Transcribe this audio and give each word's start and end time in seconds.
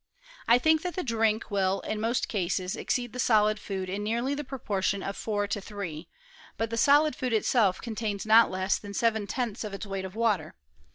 I 0.47 0.57
think 0.57 0.81
that 0.81 0.95
the 0.95 1.03
drink 1.03 1.51
will, 1.51 1.81
in 1.81 2.01
most 2.01 2.27
cases, 2.27 2.75
exceed 2.75 3.13
the 3.13 3.19
solid 3.19 3.59
food 3.59 3.87
in 3.87 4.01
nearly 4.03 4.33
the 4.33 4.43
proportion 4.43 5.03
of 5.03 5.15
4 5.15 5.45
to 5.49 5.61
3; 5.61 6.07
but 6.57 6.71
the 6.71 6.75
solid 6.75 7.15
food 7.15 7.33
itself 7.33 7.79
contains 7.79 8.25
not 8.25 8.49
less 8.49 8.79
than 8.79 8.95
7 8.95 9.27
1 9.29 9.29
0 9.29 9.53
ths 9.53 9.63
of 9.63 9.75
its 9.75 9.85
weight 9.85 10.03
of 10.05 10.15
water. 10.15 10.55